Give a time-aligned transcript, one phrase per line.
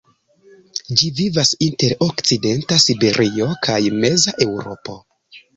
[1.01, 5.01] Ĝi vivas inter okcidenta Siberio kaj meza Eŭropo.